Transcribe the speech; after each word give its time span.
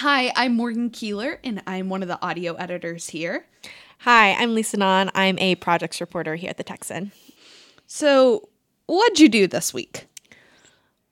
Hi, 0.00 0.30
I'm 0.36 0.56
Morgan 0.56 0.90
Kuehler, 0.90 1.38
and 1.42 1.62
I'm 1.66 1.88
one 1.88 2.02
of 2.02 2.08
the 2.08 2.20
audio 2.20 2.52
editors 2.52 3.08
here. 3.08 3.46
Hi, 4.00 4.34
I'm 4.34 4.54
Lisa 4.54 4.76
Nhan. 4.76 5.10
I'm 5.14 5.38
a 5.38 5.54
projects 5.54 6.02
reporter 6.02 6.34
here 6.34 6.50
at 6.50 6.58
the 6.58 6.62
Texan. 6.62 7.12
So, 7.86 8.50
what'd 8.84 9.18
you 9.18 9.30
do 9.30 9.46
this 9.46 9.72
week? 9.72 10.06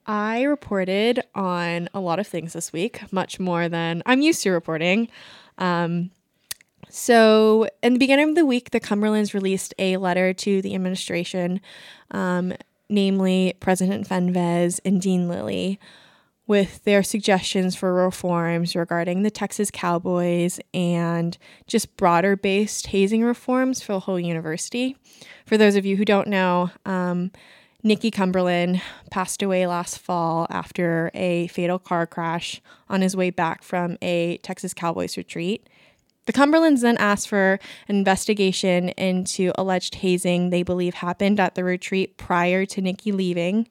I 0.05 0.43
reported 0.43 1.23
on 1.35 1.89
a 1.95 2.01
lot 2.01 2.19
of 2.19 2.27
things 2.27 2.53
this 2.53 2.75
week, 2.75 3.11
much 3.11 3.41
more 3.41 3.71
than 3.71 4.03
I'm 4.05 4.21
used 4.21 4.43
to 4.43 4.51
reporting. 4.51 5.09
Um, 5.57 6.11
so, 6.91 7.71
in 7.83 7.95
the 7.95 7.99
beginning 7.99 8.29
of 8.29 8.35
the 8.35 8.45
week, 8.45 8.69
the 8.69 8.81
Cumberlands 8.81 9.33
released 9.33 9.73
a 9.79 9.97
letter 9.97 10.35
to 10.35 10.61
the 10.61 10.75
administration, 10.75 11.63
um, 12.11 12.53
namely 12.91 13.55
President 13.61 14.07
Fenves 14.07 14.79
and 14.85 15.01
Dean 15.01 15.27
Lilly, 15.27 15.81
with 16.47 16.85
their 16.85 17.03
suggestions 17.03 17.75
for 17.75 17.95
reforms 17.95 18.77
regarding 18.77 19.23
the 19.23 19.31
Texas 19.31 19.71
Cowboys 19.71 20.61
and 20.75 21.39
just 21.67 21.97
broader 21.97 22.37
based 22.37 22.89
hazing 22.89 23.23
reforms 23.23 23.83
for 23.83 23.95
the 23.95 24.01
whole 24.01 24.21
university. 24.21 24.97
For 25.47 25.57
those 25.57 25.77
of 25.77 25.87
you 25.87 25.97
who 25.97 26.05
don't 26.05 26.29
know, 26.29 26.71
um, 26.85 27.31
Nicky 27.83 28.11
Cumberland 28.11 28.81
passed 29.11 29.43
away 29.43 29.67
last 29.67 29.99
fall 29.99 30.47
after 30.49 31.11
a 31.13 31.49
fatal 31.49 31.79
car 31.79 32.07
crash 32.07 32.63
on 32.89 33.03
his 33.03 33.15
way 33.15 33.31
back 33.31 33.63
from 33.63 33.99
a 34.01 34.39
Texas 34.39 34.73
Cowboys 34.73 35.17
retreat. 35.17 35.69
The 36.27 36.33
Cumberlands 36.33 36.81
then 36.81 36.97
asked 36.97 37.29
for 37.29 37.59
an 37.89 37.97
investigation 37.97 38.89
into 38.91 39.53
alleged 39.57 39.97
hazing 39.97 40.49
they 40.49 40.63
believe 40.63 40.95
happened 40.95 41.39
at 41.39 41.55
the 41.55 41.65
retreat 41.65 42.17
prior 42.17 42.65
to 42.67 42.81
Nicky 42.81 43.13
leaving. 43.13 43.69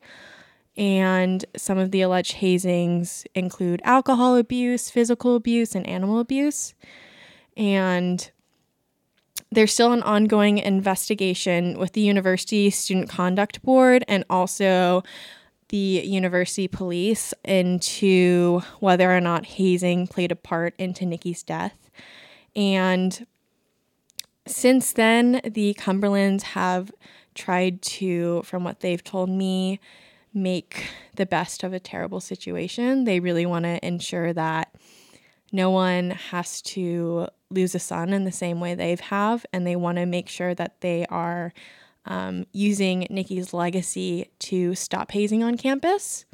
And 0.76 1.46
some 1.56 1.78
of 1.78 1.92
the 1.92 2.02
alleged 2.02 2.38
hazings 2.38 3.26
include 3.36 3.82
alcohol 3.84 4.36
abuse, 4.36 4.90
physical 4.90 5.36
abuse, 5.36 5.76
and 5.76 5.86
animal 5.88 6.20
abuse. 6.20 6.74
And 7.56 8.32
there's 9.52 9.74
still 9.74 9.94
an 9.94 10.02
ongoing 10.04 10.58
investigation 10.58 11.78
with 11.78 11.94
the 11.94 12.02
University 12.02 12.70
Student 12.72 13.10
Conduct 13.10 13.62
Board 13.62 14.04
and 14.08 14.26
also 14.30 15.04
the 15.70 16.02
university 16.04 16.68
police 16.68 17.34
into 17.44 18.62
whether 18.80 19.16
or 19.16 19.22
not 19.22 19.46
hazing 19.46 20.08
played 20.08 20.32
a 20.32 20.36
part 20.36 20.74
into 20.78 21.06
Nicky's 21.06 21.44
death. 21.44 21.90
And 22.56 23.26
since 24.46 24.94
then, 24.94 25.42
the 25.44 25.74
Cumberlands 25.76 26.44
have 26.44 26.92
tried 27.34 27.82
to, 27.82 28.42
from 28.44 28.64
what 28.64 28.82
they've 28.82 29.04
told 29.04 29.30
me, 29.30 29.80
make 30.34 30.90
the 31.16 31.26
best 31.26 31.64
of 31.64 31.74
a 31.74 31.80
terrible 31.80 32.20
situation. 32.20 33.04
They 33.04 33.20
really 33.20 33.46
want 33.46 33.66
to 33.66 33.86
ensure 33.86 34.34
that 34.34 34.74
no 35.52 35.70
one 35.70 36.12
has 36.12 36.62
to 36.64 37.28
lose 37.50 37.76
a 37.76 37.80
son 37.80 38.12
in 38.12 38.24
the 38.24 38.32
same 38.32 38.60
way 38.60 38.74
they've 38.74 39.00
have, 39.00 39.46
and 39.54 39.66
they 39.66 39.76
want 39.76 39.98
to 39.98 40.06
make 40.06 40.28
sure 40.28 40.56
that 40.56 40.82
they 40.82 41.06
are 41.08 41.54
um, 42.06 42.46
using 42.52 43.08
Nicky's 43.10 43.54
legacy 43.54 44.32
to 44.40 44.76
stop 44.76 45.12
hazing 45.12 45.44
on 45.44 45.58
campus. 45.58 46.26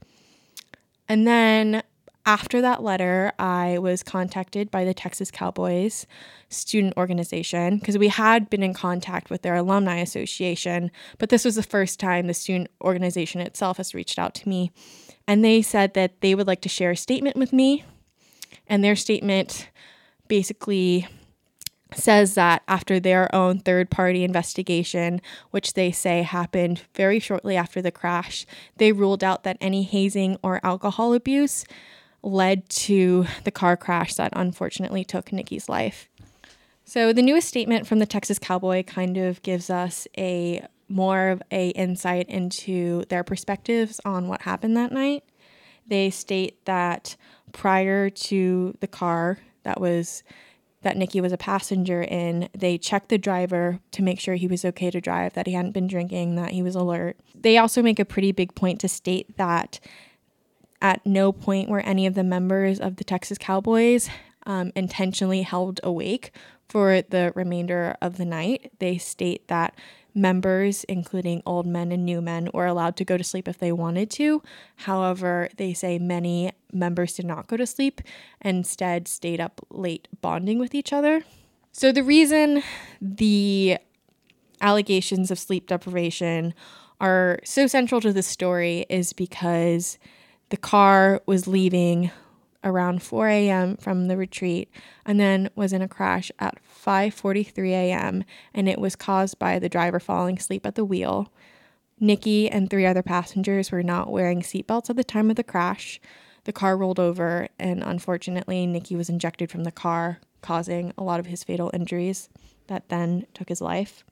And 1.08 1.27
then 1.27 1.83
after 2.25 2.62
that 2.62 2.84
letter, 2.84 3.31
I 3.39 3.80
was 3.80 4.03
contacted 4.03 4.70
by 4.70 4.84
the 4.84 4.94
Texas 4.94 5.31
Cowboys 5.31 6.06
student 6.50 6.95
organization 6.98 7.78
because 7.78 7.98
we 7.98 8.09
had 8.09 8.50
been 8.50 8.64
in 8.64 8.73
contact 8.73 9.30
with 9.30 9.42
their 9.42 9.56
alumni 9.56 9.98
association, 9.98 10.92
but 11.17 11.30
this 11.30 11.45
was 11.45 11.56
the 11.56 11.64
first 11.64 12.00
time 12.00 12.28
the 12.28 12.34
student 12.34 12.70
organization 12.81 13.42
itself 13.42 13.78
has 13.78 13.95
reached 13.95 14.20
out 14.20 14.34
to 14.36 14.50
me. 14.50 14.72
And 15.28 15.44
they 15.44 15.61
said 15.61 15.94
that 15.94 16.22
they 16.22 16.36
would 16.36 16.48
like 16.48 16.61
to 16.61 16.70
share 16.70 16.92
a 16.92 16.98
statement 16.98 17.36
with 17.36 17.53
me. 17.53 17.84
And 18.67 18.83
their 18.83 18.95
statement 18.95 19.70
basically 20.28 21.08
says 21.95 22.36
that 22.36 22.61
after 22.67 23.00
their 23.00 23.33
own 23.33 23.59
third 23.59 23.89
party 23.89 24.23
investigation, 24.23 25.22
which 25.52 25.73
they 25.73 25.92
say 25.92 26.22
happened 26.22 26.82
very 26.93 27.20
shortly 27.20 27.55
after 27.55 27.82
the 27.82 27.92
crash, 27.92 28.45
they 28.77 28.92
ruled 28.92 29.23
out 29.23 29.43
that 29.43 29.58
any 29.60 29.83
hazing 29.83 30.38
or 30.43 30.60
alcohol 30.64 31.14
abuse 31.14 31.66
led 32.21 32.67
to 32.69 33.25
the 33.43 33.52
car 33.52 33.77
crash 33.77 34.15
that 34.15 34.33
unfortunately 34.35 35.03
took 35.03 35.31
Nicky's 35.31 35.69
life. 35.69 36.09
So 36.83 37.13
the 37.13 37.21
newest 37.21 37.47
statement 37.47 37.87
from 37.87 37.99
the 37.99 38.05
Texas 38.05 38.39
Cowboy 38.39 38.83
kind 38.83 39.17
of 39.17 39.41
gives 39.43 39.69
us 39.69 40.07
a 40.17 40.65
more 40.87 41.30
of 41.30 41.43
a 41.52 41.69
insight 41.69 42.27
into 42.27 43.03
their 43.09 43.23
perspectives 43.23 44.02
on 44.03 44.27
what 44.27 44.41
happened 44.41 44.75
that 44.75 44.91
night. 44.91 45.23
They 45.85 46.09
state 46.09 46.65
that 46.65 47.15
prior 47.52 48.09
to 48.09 48.75
the 48.80 48.87
car 48.87 49.37
that 49.63 49.80
was 49.80 50.23
that 50.81 50.97
Nicky 50.97 51.19
was 51.19 51.33
a 51.33 51.37
passenger 51.37 52.01
in, 52.01 52.47
they 52.57 52.77
checked 52.77 53.09
the 53.09 53.17
driver 53.17 53.80
to 53.91 54.01
make 54.01 54.19
sure 54.19 54.36
he 54.36 54.47
was 54.47 54.63
okay 54.63 54.89
to 54.89 55.01
drive, 55.01 55.33
that 55.33 55.45
he 55.45 55.53
hadn't 55.53 55.73
been 55.73 55.87
drinking, 55.87 56.36
that 56.36 56.51
he 56.51 56.63
was 56.63 56.73
alert. 56.73 57.17
They 57.36 57.57
also 57.57 57.81
make 57.81 57.99
a 57.99 58.05
pretty 58.05 58.31
big 58.31 58.55
point 58.55 58.80
to 58.80 58.87
state 58.87 59.36
that 59.37 59.81
at 60.82 61.06
no 61.06 61.32
point 61.32 61.70
were 61.70 61.82
any 61.82 62.06
of 62.06 62.16
the 62.16 62.23
members 62.23 62.80
of 62.80 62.95
the 62.98 63.04
Texas 63.04 63.38
Cowboys 63.38 64.10
um, 64.45 64.72
intentionally 64.76 65.42
held 65.42 65.80
awake 65.84 66.32
for 66.67 67.02
the 67.02 67.32
remainder 67.36 67.95
of 68.02 68.17
the 68.17 68.26
night. 68.26 68.72
They 68.80 68.98
state 68.98 69.48
that 69.48 69.76
members, 70.14 70.84
including 70.86 71.42
old 71.45 71.66
men 71.66 71.92
and 71.92 72.06
new 72.06 72.22
men, 72.22 72.50
were 72.54 72.66
allowed 72.66 72.95
to 72.98 73.06
go 73.06 73.17
to 73.17 73.23
sleep 73.23 73.48
if 73.48 73.58
they 73.58 73.72
wanted 73.72 74.10
to. 74.12 74.42
However, 74.78 75.50
they 75.58 75.73
say 75.73 76.00
many 76.00 76.52
members 76.72 77.16
did 77.16 77.26
not 77.26 77.48
go 77.48 77.58
to 77.58 77.66
sleep, 77.66 78.02
and 78.42 78.58
instead, 78.58 79.08
stayed 79.08 79.40
up 79.40 79.66
late 79.70 80.08
bonding 80.22 80.60
with 80.60 80.76
each 80.76 80.94
other. 80.94 81.23
So, 81.72 81.92
the 81.92 82.04
reason 82.04 82.64
the 83.02 83.78
allegations 84.61 85.32
of 85.32 85.40
sleep 85.40 85.67
deprivation 85.67 86.54
are 87.00 87.40
so 87.44 87.67
central 87.67 88.02
to 88.02 88.11
this 88.11 88.28
story 88.28 88.86
is 88.90 89.14
because 89.14 89.98
the 90.49 90.58
car 90.58 91.21
was 91.26 91.48
leaving 91.48 92.11
around 92.64 93.02
4 93.02 93.27
a.m. 93.30 93.77
from 93.77 94.08
the 94.08 94.17
retreat 94.17 94.70
and 95.05 95.20
then 95.20 95.49
was 95.55 95.71
in 95.71 95.82
a 95.82 95.87
crash 95.87 96.32
at 96.39 96.58
5:43 96.64 97.70
a.m. 97.71 98.23
and 98.54 98.67
it 98.67 98.80
was 98.80 98.95
caused 98.95 99.39
by 99.39 99.60
the 99.60 99.70
driver 99.70 99.99
falling 99.99 100.37
asleep 100.37 100.65
at 100.65 100.76
the 100.76 100.86
wheel. 100.86 101.32
Nicky 101.99 102.49
and 102.49 102.70
three 102.70 102.86
other 102.86 103.04
passengers 103.04 103.71
were 103.71 103.83
not 103.83 104.11
wearing 104.11 104.42
seatbelts 104.42 104.89
at 104.89 104.95
the 104.95 105.04
time 105.04 105.30
of 105.30 105.36
the 105.36 105.43
crash. 105.43 105.99
The 106.45 106.54
car 106.54 106.77
rolled 106.77 106.99
over 106.99 107.48
and 107.58 107.83
unfortunately 107.83 108.66
Nicky 108.66 108.95
was 108.95 109.10
injected 109.10 109.52
from 109.52 109.64
the 109.64 109.71
car, 109.71 110.20
causing 110.42 110.93
a 110.98 111.04
lot 111.04 111.20
of 111.20 111.27
his 111.27 111.43
fatal 111.43 111.71
injuries 111.73 112.30
that 112.67 112.89
then 112.89 113.26
took 113.33 113.49
his 113.49 113.61
life. 113.61 114.04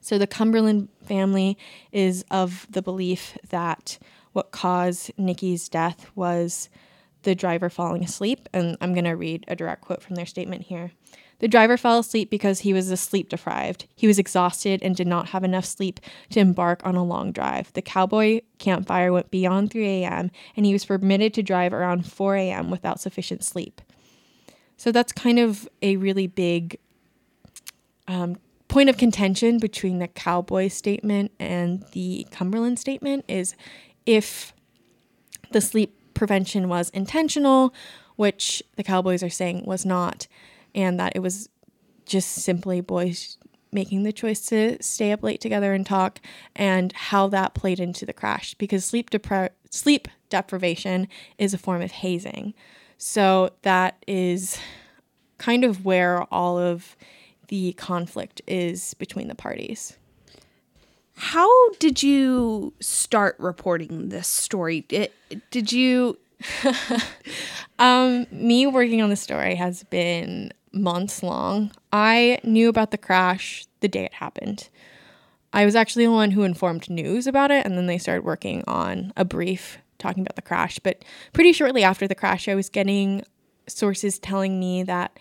So 0.00 0.18
the 0.18 0.26
Cumberland 0.26 0.88
family 1.04 1.56
is 1.92 2.24
of 2.30 2.66
the 2.68 2.82
belief 2.82 3.38
that 3.48 3.98
what 4.32 4.50
caused 4.50 5.12
Nicky's 5.18 5.68
death 5.68 6.10
was 6.14 6.68
the 7.22 7.34
driver 7.34 7.70
falling 7.70 8.04
asleep. 8.04 8.48
And 8.52 8.76
I'm 8.80 8.94
going 8.94 9.04
to 9.04 9.12
read 9.12 9.44
a 9.48 9.56
direct 9.56 9.82
quote 9.82 10.02
from 10.02 10.16
their 10.16 10.26
statement 10.26 10.62
here. 10.62 10.92
The 11.38 11.48
driver 11.48 11.76
fell 11.76 11.98
asleep 11.98 12.30
because 12.30 12.60
he 12.60 12.72
was 12.72 12.88
sleep 13.00 13.28
deprived. 13.28 13.86
He 13.96 14.06
was 14.06 14.20
exhausted 14.20 14.80
and 14.80 14.94
did 14.94 15.08
not 15.08 15.30
have 15.30 15.42
enough 15.42 15.64
sleep 15.64 15.98
to 16.30 16.38
embark 16.38 16.86
on 16.86 16.94
a 16.94 17.02
long 17.02 17.32
drive. 17.32 17.72
The 17.72 17.82
cowboy 17.82 18.42
campfire 18.58 19.12
went 19.12 19.32
beyond 19.32 19.72
3 19.72 19.84
a.m., 19.84 20.30
and 20.56 20.64
he 20.64 20.72
was 20.72 20.84
permitted 20.84 21.34
to 21.34 21.42
drive 21.42 21.72
around 21.72 22.06
4 22.06 22.36
a.m. 22.36 22.70
without 22.70 23.00
sufficient 23.00 23.44
sleep. 23.44 23.80
So 24.76 24.92
that's 24.92 25.12
kind 25.12 25.40
of 25.40 25.68
a 25.82 25.96
really 25.96 26.28
big 26.28 26.78
um, 28.06 28.36
point 28.68 28.88
of 28.88 28.96
contention 28.96 29.58
between 29.58 29.98
the 29.98 30.08
cowboy 30.08 30.68
statement 30.68 31.32
and 31.40 31.84
the 31.90 32.24
Cumberland 32.30 32.78
statement 32.78 33.24
is 33.26 33.56
if 34.06 34.52
the 35.52 35.60
sleep 35.60 35.96
prevention 36.14 36.68
was 36.68 36.90
intentional, 36.90 37.74
which 38.16 38.62
the 38.76 38.84
Cowboys 38.84 39.22
are 39.22 39.30
saying 39.30 39.64
was 39.66 39.84
not, 39.84 40.26
and 40.74 40.98
that 40.98 41.12
it 41.14 41.20
was 41.20 41.48
just 42.06 42.32
simply 42.34 42.80
boys 42.80 43.38
making 43.72 44.02
the 44.02 44.12
choice 44.12 44.44
to 44.46 44.76
stay 44.82 45.12
up 45.12 45.22
late 45.22 45.40
together 45.40 45.72
and 45.72 45.86
talk, 45.86 46.20
and 46.54 46.92
how 46.92 47.26
that 47.28 47.54
played 47.54 47.80
into 47.80 48.04
the 48.04 48.12
crash 48.12 48.54
because 48.54 48.84
sleep 48.84 49.10
depri- 49.10 49.48
sleep 49.70 50.08
deprivation 50.28 51.08
is 51.38 51.54
a 51.54 51.58
form 51.58 51.80
of 51.80 51.90
hazing. 51.90 52.54
So 52.98 53.50
that 53.62 54.04
is 54.06 54.58
kind 55.38 55.64
of 55.64 55.84
where 55.84 56.22
all 56.32 56.58
of 56.58 56.96
the 57.48 57.72
conflict 57.72 58.40
is 58.46 58.94
between 58.94 59.28
the 59.28 59.34
parties. 59.34 59.96
How 61.14 61.70
did 61.74 62.02
you 62.02 62.72
start 62.80 63.36
reporting 63.38 64.08
this 64.08 64.28
story? 64.28 64.82
Did, 64.82 65.10
did 65.50 65.72
you? 65.72 66.18
um, 67.78 68.26
me 68.32 68.66
working 68.66 69.00
on 69.02 69.10
the 69.10 69.16
story 69.16 69.54
has 69.54 69.84
been 69.84 70.52
months 70.72 71.22
long. 71.22 71.70
I 71.92 72.40
knew 72.42 72.68
about 72.68 72.90
the 72.90 72.98
crash 72.98 73.66
the 73.80 73.88
day 73.88 74.04
it 74.04 74.14
happened. 74.14 74.68
I 75.52 75.64
was 75.64 75.76
actually 75.76 76.06
the 76.06 76.12
one 76.12 76.30
who 76.30 76.42
informed 76.44 76.88
news 76.88 77.26
about 77.26 77.50
it, 77.50 77.66
and 77.66 77.76
then 77.76 77.86
they 77.86 77.98
started 77.98 78.24
working 78.24 78.64
on 78.66 79.12
a 79.16 79.24
brief 79.24 79.78
talking 79.98 80.22
about 80.22 80.36
the 80.36 80.42
crash. 80.42 80.78
But 80.78 81.04
pretty 81.32 81.52
shortly 81.52 81.84
after 81.84 82.08
the 82.08 82.14
crash, 82.14 82.48
I 82.48 82.54
was 82.54 82.68
getting 82.68 83.22
sources 83.68 84.18
telling 84.18 84.58
me 84.58 84.82
that 84.82 85.18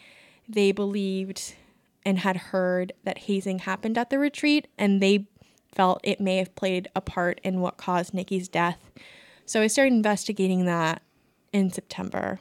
they 0.48 0.72
believed 0.72 1.56
and 2.04 2.20
had 2.20 2.38
heard 2.38 2.94
that 3.04 3.20
hazing 3.20 3.60
happened 3.60 3.98
at 3.98 4.10
the 4.10 4.18
retreat 4.18 4.68
and 4.78 5.02
they 5.02 5.28
felt 5.72 6.02
it 6.04 6.20
may 6.20 6.38
have 6.38 6.56
played 6.56 6.90
a 6.96 7.02
part 7.02 7.40
in 7.44 7.62
what 7.62 7.78
caused 7.78 8.14
Nicky's 8.14 8.48
death. 8.48 8.92
So 9.46 9.62
I 9.62 9.68
started 9.68 9.94
investigating 9.94 10.66
that 10.66 11.02
in 11.54 11.72
September. 11.72 12.40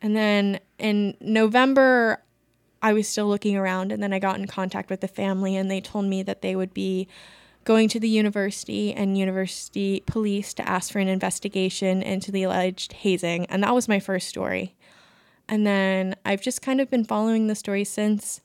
And 0.00 0.16
then 0.16 0.60
in 0.78 1.16
November, 1.20 2.22
I 2.82 2.92
was 2.92 3.08
still 3.08 3.28
looking 3.28 3.56
around, 3.56 3.92
and 3.92 4.02
then 4.02 4.12
I 4.12 4.18
got 4.18 4.38
in 4.38 4.46
contact 4.46 4.90
with 4.90 5.00
the 5.00 5.08
family, 5.08 5.54
and 5.54 5.70
they 5.70 5.80
told 5.80 6.06
me 6.06 6.22
that 6.24 6.42
they 6.42 6.56
would 6.56 6.74
be 6.74 7.06
going 7.64 7.88
to 7.88 8.00
the 8.00 8.08
university 8.08 8.92
and 8.92 9.16
university 9.16 10.02
police 10.06 10.52
to 10.54 10.68
ask 10.68 10.92
for 10.92 10.98
an 10.98 11.06
investigation 11.06 12.02
into 12.02 12.32
the 12.32 12.42
alleged 12.42 12.92
hazing. 12.92 13.46
And 13.46 13.62
that 13.62 13.74
was 13.74 13.86
my 13.86 14.00
first 14.00 14.28
story. 14.28 14.74
And 15.48 15.64
then 15.64 16.16
I've 16.24 16.42
just 16.42 16.60
kind 16.60 16.80
of 16.80 16.90
been 16.90 17.04
following 17.04 17.46
the 17.46 17.54
story 17.54 17.84
since. 17.84 18.40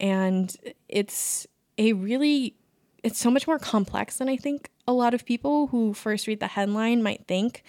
And 0.00 0.56
it's 0.88 1.46
a 1.76 1.92
really, 1.92 2.56
it's 3.02 3.18
so 3.18 3.30
much 3.30 3.46
more 3.46 3.58
complex 3.58 4.16
than 4.16 4.28
I 4.28 4.36
think 4.36 4.70
a 4.86 4.92
lot 4.92 5.14
of 5.14 5.24
people 5.24 5.68
who 5.68 5.94
first 5.94 6.26
read 6.26 6.40
the 6.40 6.48
headline 6.48 7.02
might 7.02 7.26
think 7.26 7.62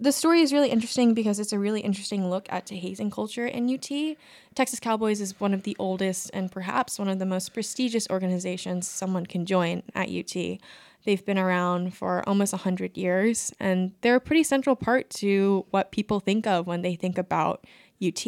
the 0.00 0.12
story 0.12 0.40
is 0.40 0.52
really 0.52 0.70
interesting 0.70 1.12
because 1.12 1.38
it's 1.38 1.52
a 1.52 1.58
really 1.58 1.82
interesting 1.82 2.30
look 2.30 2.46
at 2.48 2.70
hazing 2.70 3.10
culture 3.10 3.46
in 3.46 3.72
UT. 3.72 4.16
Texas 4.54 4.80
Cowboys 4.80 5.20
is 5.20 5.38
one 5.38 5.52
of 5.52 5.64
the 5.64 5.76
oldest 5.78 6.30
and 6.32 6.50
perhaps 6.50 6.98
one 6.98 7.08
of 7.08 7.18
the 7.18 7.26
most 7.26 7.52
prestigious 7.52 8.08
organizations 8.08 8.88
someone 8.88 9.26
can 9.26 9.44
join 9.44 9.82
at 9.94 10.08
UT. 10.08 10.58
They've 11.04 11.24
been 11.24 11.38
around 11.38 11.94
for 11.94 12.26
almost 12.26 12.52
100 12.54 12.96
years, 12.96 13.52
and 13.60 13.92
they're 14.00 14.16
a 14.16 14.20
pretty 14.20 14.42
central 14.42 14.76
part 14.76 15.10
to 15.10 15.66
what 15.70 15.92
people 15.92 16.20
think 16.20 16.46
of 16.46 16.66
when 16.66 16.82
they 16.82 16.94
think 16.94 17.18
about 17.18 17.66
UT. 18.02 18.26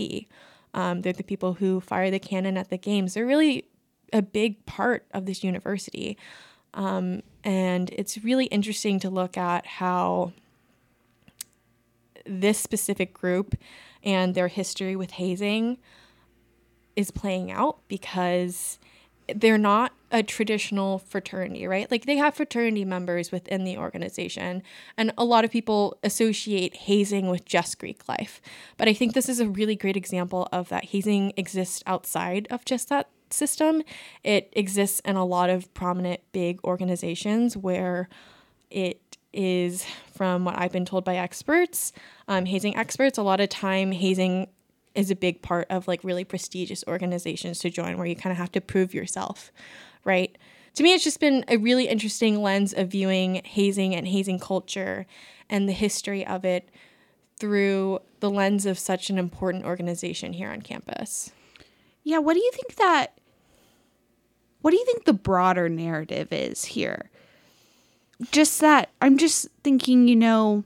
Um, 0.75 1.03
they're 1.03 1.13
the 1.13 1.23
people 1.23 1.55
who 1.55 1.81
fire 1.81 2.11
the 2.11 2.19
cannon 2.19 2.57
at 2.57 2.71
the 2.71 2.79
games. 2.79 3.15
They're 3.15 3.27
really 3.27 3.67
a 4.13 4.23
big 4.23 4.65
part 4.67 5.07
of 5.13 5.27
this 5.27 5.43
university. 5.43 6.17
Um, 6.75 7.23
and 7.45 7.91
it's 7.91 8.23
really 8.25 8.47
interesting 8.47 8.99
to 9.01 9.11
look 9.11 9.37
at 9.37 9.67
how 9.67 10.33
this 12.25 12.59
specific 12.59 13.13
group 13.13 13.55
and 14.03 14.35
their 14.35 14.49
history 14.49 14.97
with 14.97 15.13
hazing 15.13 15.79
is 16.97 17.11
playing 17.11 17.51
out 17.51 17.79
because 17.89 18.79
they're 19.35 19.59
not 19.59 19.93
a 20.11 20.23
traditional 20.23 20.99
fraternity, 20.99 21.67
right? 21.67 21.91
Like 21.91 22.05
they 22.05 22.17
have 22.17 22.35
fraternity 22.35 22.85
members 22.85 23.33
within 23.33 23.65
the 23.65 23.79
organization, 23.79 24.63
and 24.97 25.13
a 25.17 25.25
lot 25.25 25.45
of 25.45 25.51
people 25.51 25.99
associate 26.03 26.75
hazing 26.75 27.29
with 27.29 27.45
just 27.45 27.79
Greek 27.79 28.07
life. 28.09 28.41
But 28.77 28.89
I 28.89 28.93
think 28.93 29.15
this 29.15 29.29
is 29.29 29.41
a 29.41 29.49
really 29.49 29.77
great 29.77 29.97
example 29.97 30.49
of 30.53 30.69
that 30.69 30.87
hazing 30.87 31.33
exists 31.37 31.83
outside 31.87 32.47
of 32.51 32.65
just 32.65 32.89
that 32.89 33.09
system. 33.33 33.83
It 34.23 34.53
exists 34.55 35.01
in 35.01 35.17
a 35.17 35.25
lot 35.25 35.51
of 35.51 35.73
prominent 35.75 36.21
big 36.33 36.61
organizations 36.65 37.57
where 37.57 38.09
it 38.71 39.17
is 39.33 39.87
from 40.13 40.45
what 40.45 40.59
I've 40.59 40.73
been 40.73 40.85
told 40.85 41.05
by 41.05 41.17
experts, 41.17 41.93
um, 42.29 42.47
hazing 42.47 42.77
experts. 42.77 43.19
A 43.19 43.23
lot 43.23 43.41
of 43.41 43.49
time, 43.49 43.93
hazing 43.93 44.49
is 44.95 45.11
a 45.11 45.17
big 45.17 45.43
part 45.43 45.67
of 45.71 45.89
like 45.89 46.05
really 46.05 46.25
prestigious 46.25 46.85
organizations 46.87 47.59
to 47.61 47.71
join 47.71 47.97
where 47.97 48.07
you 48.07 48.17
kind 48.17 48.31
of 48.31 48.37
have 48.37 48.53
to 48.53 48.61
prove 48.61 48.93
yourself, 48.93 49.51
right? 50.05 50.37
To 50.75 50.83
me, 50.83 50.95
it's 50.95 51.05
just 51.05 51.21
been 51.21 51.45
a 51.49 51.57
really 51.57 51.89
interesting 51.89 52.43
lens 52.43 52.73
of 52.73 52.89
viewing 52.89 53.43
hazing 53.45 53.95
and 53.95 54.09
hazing 54.09 54.39
culture 54.39 55.07
and 55.49 55.69
the 55.69 55.73
history 55.73 56.27
of 56.27 56.45
it 56.45 56.69
through 57.39 58.01
the 58.21 58.31
lens 58.31 58.67
of 58.67 58.79
such 58.79 59.11
an 59.11 59.19
important 59.19 59.65
organization 59.65 60.33
here 60.33 60.51
on 60.51 60.63
campus. 60.63 61.33
Yeah, 62.05 62.19
what 62.19 62.35
do 62.35 62.41
you 62.41 62.51
think 62.53 62.77
that 62.77 63.19
what 64.63 64.71
do 64.71 64.79
you 64.79 64.85
think 64.85 65.05
the 65.05 65.13
broader 65.13 65.69
narrative 65.69 66.33
is 66.33 66.65
here? 66.65 67.11
just 68.31 68.61
that 68.61 68.91
I'm 69.01 69.19
just 69.19 69.49
thinking, 69.65 70.07
you 70.07 70.17
know, 70.17 70.65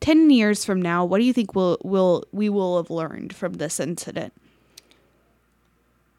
10 0.00 0.30
years 0.30 0.64
from 0.64 0.82
now, 0.82 1.04
what 1.04 1.18
do 1.18 1.24
you 1.24 1.32
think 1.32 1.54
will 1.54 1.78
will 1.82 2.24
we 2.32 2.48
will 2.48 2.76
have 2.76 2.90
learned 2.90 3.34
from 3.34 3.54
this 3.54 3.78
incident? 3.78 4.32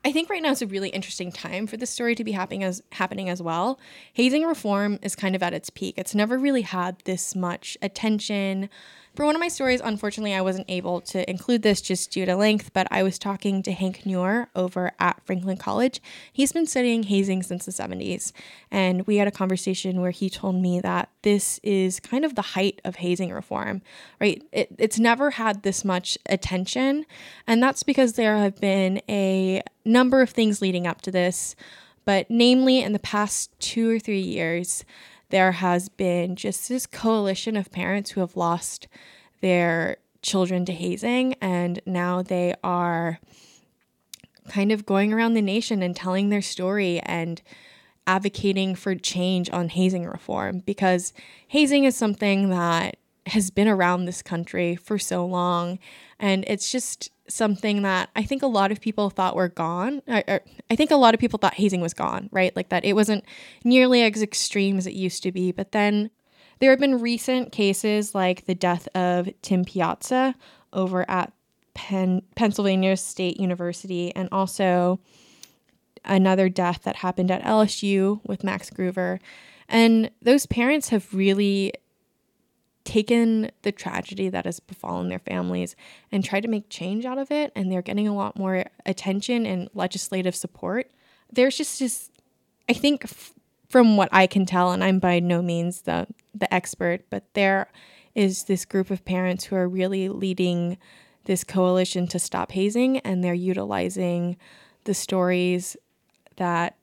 I 0.05 0.11
think 0.13 0.29
right 0.29 0.41
now 0.41 0.51
is 0.51 0.61
a 0.61 0.67
really 0.67 0.89
interesting 0.89 1.33
time 1.33 1.67
for 1.67 1.75
this 1.75 1.89
story 1.89 2.15
to 2.15 2.23
be 2.23 2.31
happening 2.31 2.63
as 2.63 2.81
happening 2.93 3.27
as 3.27 3.41
well. 3.41 3.77
Hazing 4.13 4.43
reform 4.43 4.99
is 5.01 5.17
kind 5.17 5.35
of 5.35 5.43
at 5.43 5.53
its 5.53 5.69
peak. 5.69 5.95
It's 5.97 6.15
never 6.15 6.37
really 6.37 6.61
had 6.61 6.99
this 7.03 7.35
much 7.35 7.77
attention, 7.81 8.69
for 9.17 9.25
one 9.25 9.35
of 9.35 9.39
my 9.39 9.47
stories, 9.47 9.81
unfortunately, 9.83 10.35
I 10.35 10.41
wasn't 10.41 10.69
able 10.69 11.01
to 11.01 11.27
include 11.27 11.63
this 11.63 11.81
just 11.81 12.11
due 12.11 12.27
to 12.27 12.35
length, 12.35 12.71
but 12.71 12.87
I 12.91 13.01
was 13.01 13.17
talking 13.17 13.63
to 13.63 13.71
Hank 13.71 14.03
Nuwer 14.03 14.45
over 14.55 14.91
at 14.99 15.19
Franklin 15.25 15.57
College. 15.57 15.99
He's 16.31 16.51
been 16.51 16.67
studying 16.67 17.01
hazing 17.01 17.41
since 17.41 17.65
the 17.65 17.71
70s, 17.71 18.31
and 18.69 19.07
we 19.07 19.15
had 19.15 19.27
a 19.27 19.31
conversation 19.31 20.01
where 20.01 20.11
he 20.11 20.29
told 20.29 20.61
me 20.61 20.79
that 20.81 21.09
this 21.23 21.59
is 21.63 21.99
kind 21.99 22.25
of 22.25 22.35
the 22.35 22.43
height 22.43 22.79
of 22.85 22.97
hazing 22.97 23.31
reform, 23.31 23.81
right? 24.21 24.43
It, 24.51 24.75
it's 24.77 24.99
never 24.99 25.31
had 25.31 25.63
this 25.63 25.83
much 25.83 26.19
attention, 26.27 27.07
and 27.47 27.61
that's 27.61 27.81
because 27.81 28.13
there 28.13 28.37
have 28.37 28.61
been 28.61 29.01
a 29.09 29.63
number 29.83 30.21
of 30.21 30.29
things 30.29 30.61
leading 30.61 30.85
up 30.85 31.01
to 31.01 31.11
this, 31.11 31.55
but 32.05 32.27
namely 32.29 32.83
in 32.83 32.93
the 32.93 32.99
past 32.99 33.49
two 33.59 33.89
or 33.89 33.97
three 33.97 34.21
years, 34.21 34.85
there 35.29 35.53
has 35.53 35.89
been 35.89 36.35
just 36.35 36.69
this 36.69 36.87
coalition 36.87 37.55
of 37.55 37.71
parents 37.71 38.11
who 38.11 38.21
have 38.21 38.37
lost 38.37 38.87
their 39.41 39.97
children 40.21 40.65
to 40.65 40.73
hazing, 40.73 41.33
and 41.35 41.81
now 41.85 42.21
they 42.21 42.53
are 42.63 43.19
kind 44.47 44.71
of 44.71 44.85
going 44.85 45.13
around 45.13 45.33
the 45.33 45.41
nation 45.41 45.83
and 45.83 45.95
telling 45.95 46.29
their 46.29 46.41
story 46.41 46.99
and 47.01 47.41
advocating 48.05 48.73
for 48.73 48.95
change 48.95 49.49
on 49.51 49.69
hazing 49.69 50.05
reform 50.05 50.59
because 50.59 51.13
hazing 51.49 51.83
is 51.83 51.95
something 51.95 52.49
that 52.49 52.95
has 53.27 53.51
been 53.51 53.67
around 53.67 54.05
this 54.05 54.21
country 54.21 54.77
for 54.77 54.97
so 54.97 55.25
long 55.25 55.77
and 56.17 56.45
it's 56.47 56.71
just 56.71 57.11
something 57.29 57.81
that 57.81 58.09
I 58.15 58.23
think 58.23 58.41
a 58.41 58.47
lot 58.47 58.71
of 58.71 58.81
people 58.81 59.09
thought 59.09 59.35
were 59.35 59.49
gone. 59.49 60.01
I, 60.07 60.39
I, 60.69 60.75
think 60.75 60.91
a 60.91 60.95
lot 60.95 61.13
of 61.13 61.19
people 61.19 61.39
thought 61.39 61.55
hazing 61.55 61.81
was 61.81 61.93
gone, 61.93 62.29
right? 62.31 62.55
Like 62.55 62.69
that 62.69 62.85
it 62.85 62.93
wasn't 62.93 63.25
nearly 63.63 64.03
as 64.03 64.21
extreme 64.21 64.77
as 64.77 64.87
it 64.87 64.93
used 64.93 65.23
to 65.23 65.31
be. 65.31 65.51
But 65.51 65.71
then 65.71 66.09
there 66.59 66.71
have 66.71 66.79
been 66.79 66.99
recent 66.99 67.51
cases 67.51 68.15
like 68.15 68.45
the 68.45 68.55
death 68.55 68.87
of 68.95 69.29
Tim 69.41 69.65
Piazza 69.65 70.35
over 70.73 71.09
at 71.09 71.33
Penn, 71.73 72.21
Pennsylvania 72.35 72.97
State 72.97 73.39
University, 73.39 74.15
and 74.15 74.29
also 74.31 74.99
another 76.05 76.49
death 76.49 76.81
that 76.83 76.97
happened 76.97 77.29
at 77.29 77.43
LSU 77.43 78.21
with 78.25 78.43
Max 78.43 78.69
Gruver. 78.69 79.19
And 79.69 80.09
those 80.21 80.45
parents 80.45 80.89
have 80.89 81.13
really 81.13 81.73
taken 82.87 83.51
the 83.63 83.71
tragedy 83.71 84.29
that 84.29 84.45
has 84.45 84.61
befallen 84.61 85.09
their 85.09 85.19
families 85.19 85.75
and 86.09 86.23
tried 86.23 86.39
to 86.39 86.47
make 86.47 86.69
change 86.69 87.03
out 87.03 87.17
of 87.17 87.29
it 87.29 87.51
and 87.53 87.69
they're 87.69 87.81
getting 87.81 88.07
a 88.07 88.15
lot 88.15 88.39
more 88.39 88.63
attention 88.85 89.45
and 89.45 89.69
legislative 89.73 90.33
support. 90.33 90.89
There's 91.29 91.57
just 91.57 91.79
this 91.79 92.09
i 92.69 92.73
think 92.73 93.03
f- 93.03 93.33
from 93.69 93.97
what 93.97 94.09
i 94.11 94.25
can 94.25 94.45
tell 94.45 94.71
and 94.71 94.83
i'm 94.83 94.99
by 94.99 95.19
no 95.19 95.41
means 95.41 95.81
the 95.81 96.07
the 96.33 96.51
expert 96.53 97.01
but 97.09 97.23
there 97.33 97.69
is 98.15 98.45
this 98.45 98.65
group 98.65 98.89
of 98.89 99.03
parents 99.05 99.45
who 99.45 99.55
are 99.55 99.67
really 99.67 100.09
leading 100.09 100.77
this 101.25 101.43
coalition 101.43 102.07
to 102.07 102.19
stop 102.19 102.53
hazing 102.53 102.99
and 102.99 103.23
they're 103.23 103.33
utilizing 103.33 104.37
the 104.85 104.93
stories 104.93 105.75
that 106.37 106.77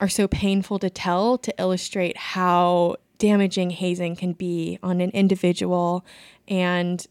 are 0.00 0.08
so 0.08 0.28
painful 0.28 0.78
to 0.78 0.90
tell 0.90 1.38
to 1.38 1.54
illustrate 1.58 2.16
how 2.16 2.96
damaging 3.18 3.70
hazing 3.70 4.16
can 4.16 4.32
be 4.32 4.78
on 4.82 5.00
an 5.00 5.10
individual 5.10 6.04
and 6.48 7.06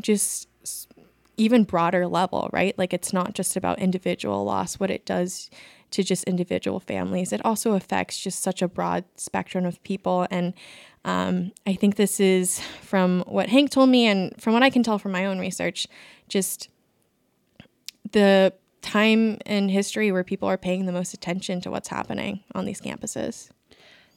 just 0.00 0.48
even 1.36 1.64
broader 1.64 2.06
level, 2.06 2.48
right? 2.52 2.76
Like 2.78 2.92
it's 2.92 3.12
not 3.12 3.34
just 3.34 3.56
about 3.56 3.78
individual 3.78 4.44
loss, 4.44 4.78
what 4.78 4.90
it 4.90 5.04
does 5.04 5.50
to 5.92 6.02
just 6.02 6.24
individual 6.24 6.80
families. 6.80 7.32
It 7.32 7.44
also 7.44 7.72
affects 7.72 8.18
just 8.18 8.42
such 8.42 8.62
a 8.62 8.68
broad 8.68 9.04
spectrum 9.16 9.64
of 9.64 9.82
people. 9.82 10.26
And 10.30 10.54
um, 11.04 11.52
I 11.66 11.74
think 11.74 11.96
this 11.96 12.20
is 12.20 12.60
from 12.80 13.24
what 13.26 13.48
Hank 13.48 13.70
told 13.70 13.90
me 13.90 14.06
and 14.06 14.34
from 14.40 14.54
what 14.54 14.62
I 14.62 14.70
can 14.70 14.82
tell 14.82 14.98
from 14.98 15.12
my 15.12 15.26
own 15.26 15.38
research, 15.38 15.86
just 16.28 16.68
the 18.12 18.52
time 18.80 19.38
in 19.46 19.68
history 19.68 20.10
where 20.12 20.24
people 20.24 20.48
are 20.48 20.58
paying 20.58 20.86
the 20.86 20.92
most 20.92 21.14
attention 21.14 21.60
to 21.60 21.70
what's 21.70 21.88
happening 21.88 22.40
on 22.54 22.64
these 22.64 22.80
campuses. 22.80 23.50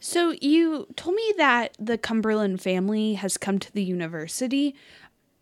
So 0.06 0.36
you 0.40 0.86
told 0.96 1.16
me 1.16 1.34
that 1.38 1.76
the 1.80 1.98
Cumberland 1.98 2.62
family 2.62 3.16
has 3.16 3.38
come 3.38 3.58
to 3.58 3.74
the 3.74 3.84
university. 3.84 4.76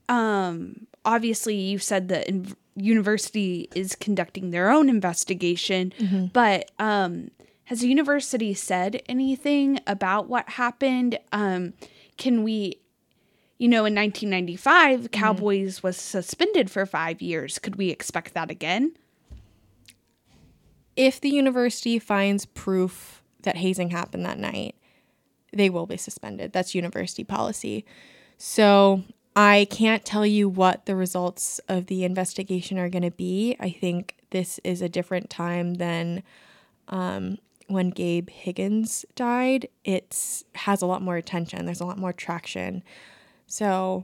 Um, 0.08 0.88
obviously, 1.03 1.55
you 1.55 1.79
said 1.79 2.08
the 2.08 2.25
in- 2.29 2.55
university 2.77 3.67
is 3.75 3.93
conducting 3.93 4.51
their 4.51 4.72
own 4.72 4.88
investigation, 4.88 5.91
mm-hmm. 6.00 6.27
but 6.27 6.72
um, 6.79 7.29
has 7.65 7.82
the 7.82 7.89
university 7.89 8.53
said 8.53 9.01
anything 9.10 9.82
about 9.86 10.29
what 10.29 10.48
happened? 10.51 11.20
Um, 11.34 11.74
can 12.17 12.41
we 12.41 12.79
you 13.58 13.67
know, 13.67 13.86
in 13.86 13.96
1995, 13.96 15.12
Cowboys 15.12 15.84
was 15.84 15.98
suspended 15.98 16.72
for 16.72 16.86
five 16.86 17.22
years. 17.22 17.60
Could 17.60 17.75
we 17.75 17.89
expect 17.89 18.34
that 18.34 18.50
again? 18.50 18.93
If 20.96 21.20
the 21.20 21.29
university 21.29 22.00
finds 22.00 22.46
proof 22.46 23.23
that 23.44 23.58
hazing 23.58 23.92
happened 23.92 24.26
that 24.26 24.40
night, 24.40 24.76
they 25.52 25.70
will 25.70 25.86
be 25.86 25.98
suspended. 25.98 26.52
That's 26.52 26.76
university 26.76 27.24
policy. 27.24 27.86
So 28.38 29.04
I 29.36 29.68
can't 29.70 30.06
tell 30.06 30.26
you 30.26 30.50
what 30.50 30.86
the 30.86 30.96
results 30.96 31.60
of 31.68 31.88
the 31.88 32.04
investigation 32.04 32.78
are 32.78 32.90
going 32.90 33.04
to 33.04 33.12
be. 33.12 33.56
I 33.60 33.70
think 33.70 34.16
this 34.32 34.60
is 34.64 34.82
a 34.82 34.90
different 34.90 35.30
time 35.30 35.76
than 35.76 36.24
um, 36.88 37.38
when 37.68 37.90
Gabe 37.90 38.30
Higgins 38.30 39.06
died. 39.16 39.68
It 39.84 40.44
has 40.56 40.82
a 40.82 40.86
lot 40.86 41.02
more 41.02 41.18
attention. 41.18 41.66
There's 41.66 41.82
a 41.82 41.86
lot 41.86 41.98
more 41.98 42.14
traction. 42.14 42.84
So 43.48 44.04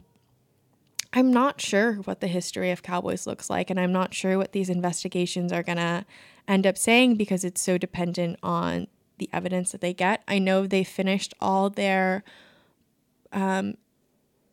I'm 1.13 1.31
not 1.31 1.59
sure 1.59 1.95
what 1.95 2.19
the 2.19 2.27
history 2.27 2.71
of 2.71 2.83
Cowboys 2.83 3.25
looks 3.25 3.49
like, 3.49 3.69
and 3.69 3.79
I'm 3.79 3.91
not 3.91 4.13
sure 4.13 4.37
what 4.37 4.51
these 4.51 4.69
investigations 4.69 5.51
are 5.51 5.63
going 5.63 5.77
to 5.77 6.05
end 6.47 6.65
up 6.65 6.77
saying 6.77 7.15
because 7.15 7.43
it's 7.43 7.61
so 7.61 7.77
dependent 7.77 8.37
on 8.41 8.87
the 9.19 9.29
evidence 9.31 9.71
that 9.71 9.81
they 9.81 9.93
get. 9.93 10.23
I 10.27 10.39
know 10.39 10.65
they 10.65 10.83
finished 10.83 11.33
all 11.39 11.69
their 11.69 12.23
um, 13.31 13.75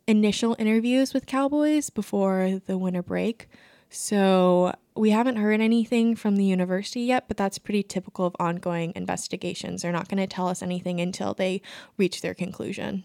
initial 0.07 0.55
interviews 0.59 1.15
with 1.15 1.27
Cowboys 1.27 1.91
before 1.91 2.61
the 2.67 2.79
winter 2.79 3.03
break. 3.03 3.49
So 3.89 4.75
we 4.95 5.11
haven't 5.11 5.37
heard 5.37 5.61
anything 5.61 6.17
from 6.17 6.37
the 6.37 6.45
university 6.45 7.03
yet, 7.03 7.29
but 7.29 7.37
that's 7.37 7.59
pretty 7.59 7.83
typical 7.83 8.27
of 8.27 8.37
ongoing 8.39 8.93
investigations. 8.97 9.83
They're 9.83 9.93
not 9.93 10.09
going 10.09 10.19
to 10.19 10.27
tell 10.27 10.49
us 10.49 10.63
anything 10.63 11.01
until 11.01 11.35
they 11.35 11.63
reach 11.97 12.21
their 12.21 12.35
conclusion. 12.35 13.05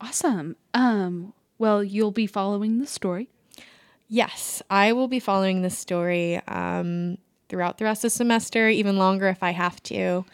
Awesome. 0.00 0.56
Um, 0.74 1.32
well, 1.58 1.82
you'll 1.82 2.10
be 2.10 2.26
following 2.26 2.78
the 2.78 2.86
story. 2.86 3.30
Yes, 4.08 4.62
I 4.70 4.92
will 4.92 5.08
be 5.08 5.18
following 5.18 5.62
this 5.62 5.76
story 5.76 6.40
um, 6.46 7.18
throughout 7.48 7.78
the 7.78 7.84
rest 7.84 8.04
of 8.04 8.12
the 8.12 8.16
semester, 8.16 8.68
even 8.68 8.98
longer 8.98 9.28
if 9.28 9.42
I 9.42 9.50
have 9.50 9.82
to. 9.84 10.24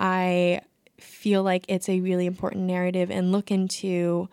I 0.00 0.62
feel 0.98 1.42
like 1.42 1.66
it's 1.68 1.88
a 1.88 2.00
really 2.00 2.24
important 2.26 2.64
narrative 2.64 3.10
and 3.10 3.30
look 3.30 3.50
into 3.50 4.28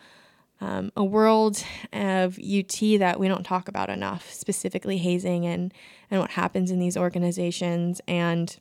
um, 0.61 0.91
a 0.95 1.03
world 1.03 1.63
of 1.91 2.39
UT 2.39 2.79
that 2.99 3.19
we 3.19 3.27
don't 3.27 3.43
talk 3.43 3.67
about 3.67 3.89
enough, 3.89 4.31
specifically 4.31 4.97
hazing 4.97 5.45
and, 5.45 5.73
and 6.09 6.21
what 6.21 6.31
happens 6.31 6.71
in 6.71 6.79
these 6.79 6.95
organizations 6.95 8.01
and 8.07 8.57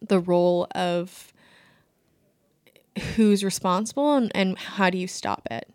the 0.00 0.20
role 0.20 0.68
of 0.74 1.32
who's 3.16 3.42
responsible 3.42 4.14
and, 4.14 4.30
and 4.34 4.58
how 4.58 4.90
do 4.90 4.98
you 4.98 5.08
stop 5.08 5.48
it. 5.50 5.68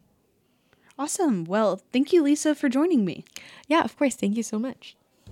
Awesome. 0.99 1.45
Well, 1.45 1.81
thank 1.91 2.13
you, 2.13 2.21
Lisa, 2.21 2.53
for 2.53 2.69
joining 2.69 3.03
me. 3.03 3.25
Yeah, 3.67 3.83
of 3.83 3.97
course. 3.97 4.15
Thank 4.15 4.37
you 4.37 4.43
so 4.43 4.59
much. 4.59 4.96